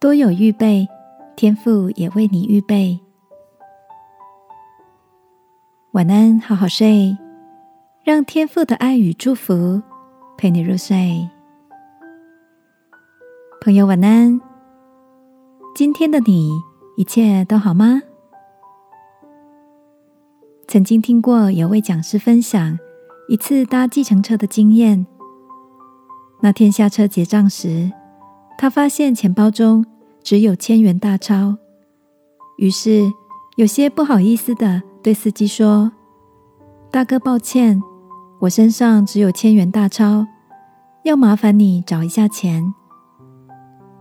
[0.00, 0.88] 多有预备，
[1.36, 2.98] 天父也为你预备。
[5.92, 7.14] 晚安，好好睡，
[8.02, 9.82] 让天父的爱与祝福
[10.38, 11.28] 陪你入睡。
[13.60, 14.40] 朋友，晚安。
[15.74, 16.50] 今天的你
[16.96, 18.00] 一切都好吗？
[20.66, 22.78] 曾经听过有位讲师分享
[23.28, 25.06] 一次搭计程车的经验。
[26.40, 27.92] 那天下车结账时，
[28.60, 29.86] 他发现钱包中
[30.22, 31.56] 只有千元大钞，
[32.58, 33.10] 于是
[33.56, 35.90] 有些不好意思的对司机说
[36.92, 37.82] ：“大哥，抱歉，
[38.38, 40.26] 我身上只有千元大钞，
[41.04, 42.74] 要麻烦你找一下钱。”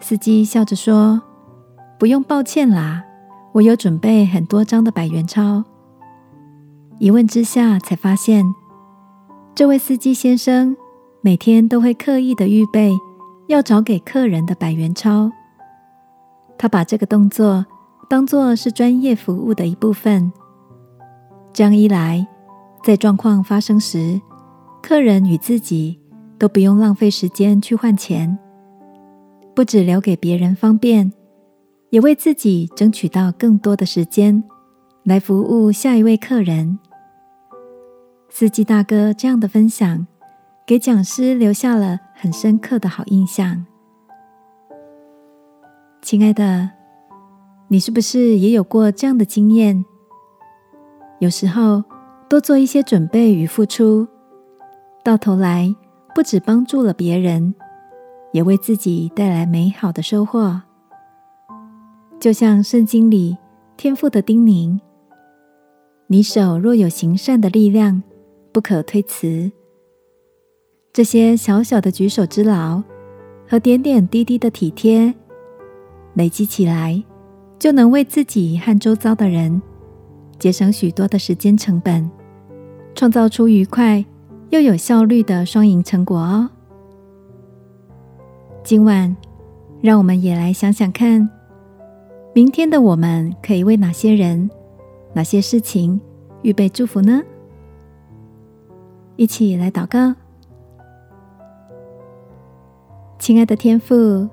[0.00, 1.22] 司机笑着说
[1.96, 3.04] ：“不用抱歉啦，
[3.52, 5.62] 我有准备很多张的百元钞。”
[6.98, 8.44] 一问之下，才发现
[9.54, 10.76] 这位司机先生
[11.20, 12.90] 每天都会刻意的预备
[13.50, 15.28] 要找给客人的百元钞。
[16.56, 17.66] 他把这个动作
[18.08, 20.32] 当做是专业服务的一部分。
[21.52, 22.24] 这样一来，
[22.84, 24.20] 在状况发生时，
[24.80, 25.98] 客人与自己
[26.38, 28.38] 都不用浪费时间去换钱，
[29.52, 31.12] 不止留给别人方便，
[31.90, 34.44] 也为自己争取到更多的时间
[35.02, 36.78] 来服务下一位客人。
[38.28, 40.06] 司机大哥这样的分享，
[40.70, 43.66] 给讲师留下了很深刻的好印象。
[46.00, 46.70] 亲爱的，
[47.66, 49.84] 你是不是也有过这样的经验？
[51.18, 51.82] 有时候
[52.28, 54.06] 多做一些准备与付出，
[55.02, 55.74] 到头来
[56.14, 57.52] 不止帮助了别人，
[58.30, 60.62] 也为自己带来美好的收获。
[62.20, 63.36] 就像圣经里
[63.76, 64.78] 天父的叮咛
[66.06, 68.00] ：“你手若有行善的力量。”
[68.54, 69.50] 不可推辞，
[70.92, 72.82] 这些小小的举手之劳
[73.48, 75.14] 和点点滴滴的体贴，
[76.14, 77.00] 累积起来，
[77.60, 79.62] 就能为自己和周遭的人
[80.36, 82.10] 节省许多的时间成本，
[82.92, 84.04] 创造出愉快
[84.48, 86.50] 又有效率的双赢成果哦。
[88.64, 89.16] 今晚，
[89.80, 91.30] 让我们也来想想看，
[92.34, 94.50] 明天的我们可以为哪些人、
[95.14, 96.00] 哪些事情
[96.42, 97.22] 预备祝福呢？
[99.14, 100.14] 一起来祷告，
[103.20, 104.26] 亲爱的天父，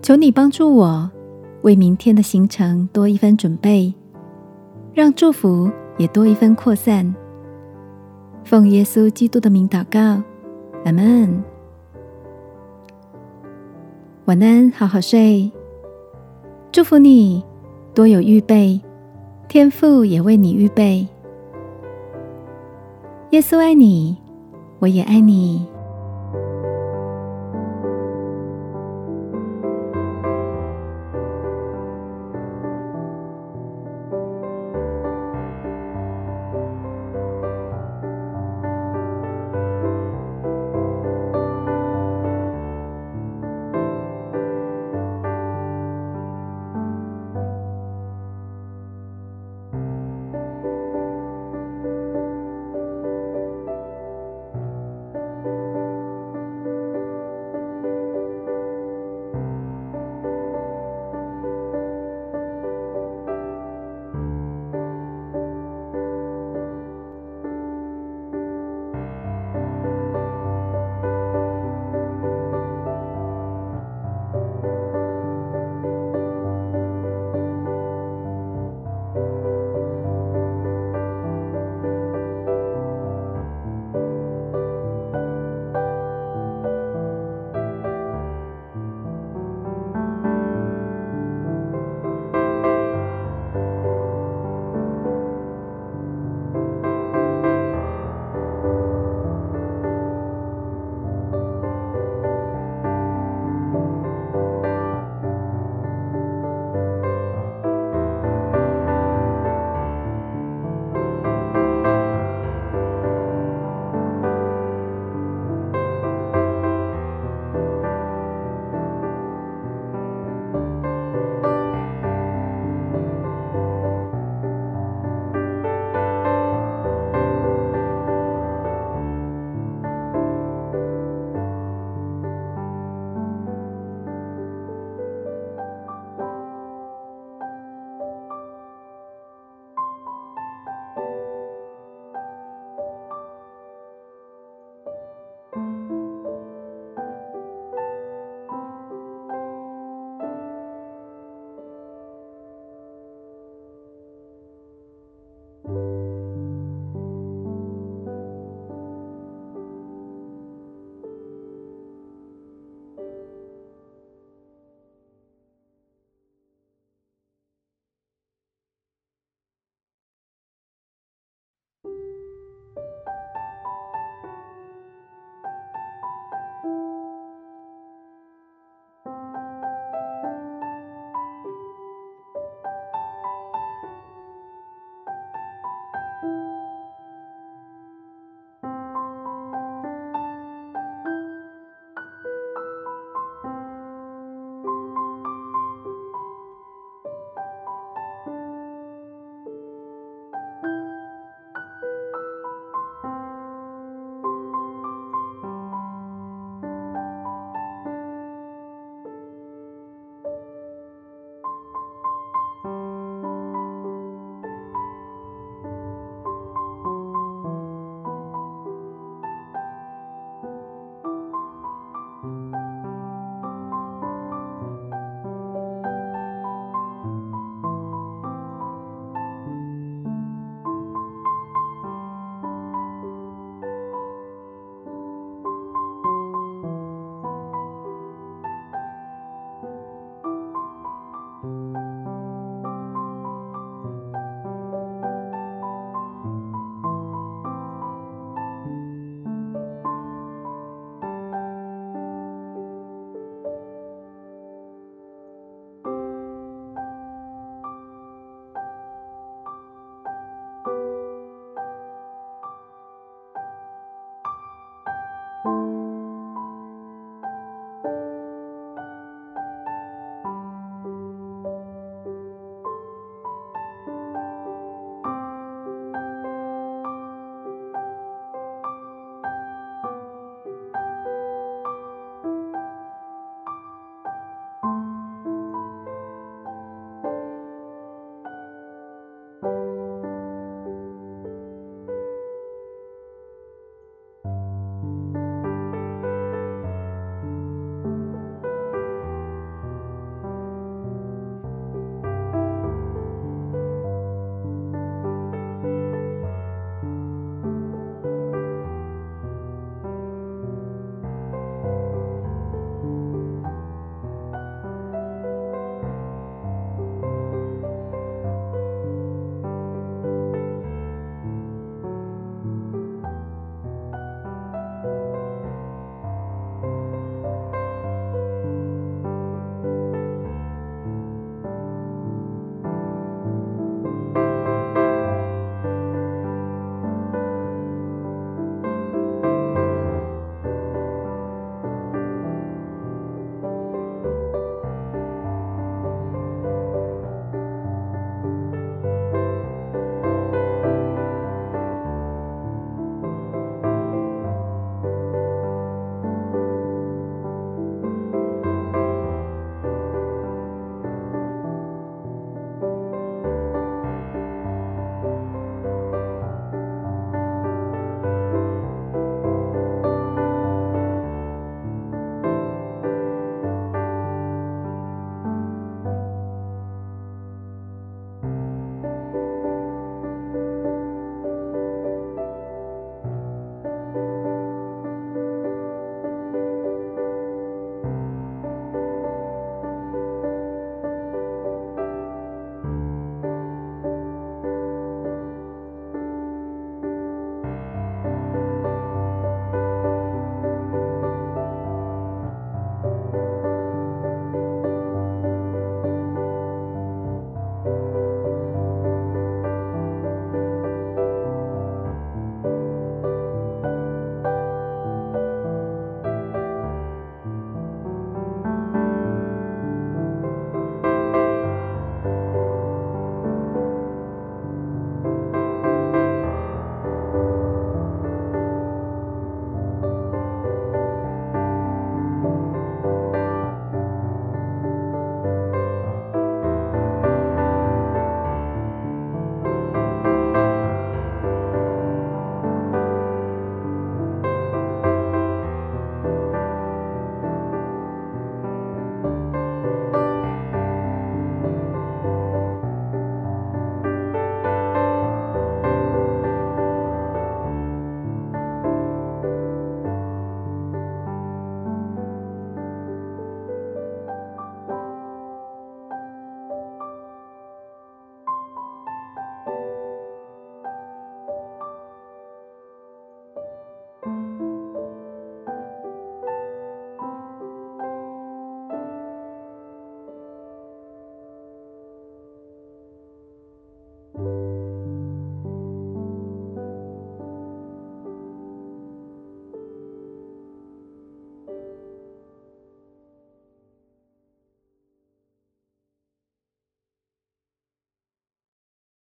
[0.00, 1.10] 求你帮助我
[1.60, 3.92] 为明天的行程多一分准备，
[4.94, 7.14] 让祝福也多一分扩散。
[8.42, 10.22] 奉耶稣基督的名祷告，
[10.86, 11.44] 阿门。
[14.24, 15.52] 晚安，好好睡。
[16.72, 17.44] 祝福你
[17.92, 18.80] 多有预备，
[19.46, 21.06] 天父也为你预备。
[23.32, 24.16] 耶稣爱你，
[24.78, 25.73] 我也爱你。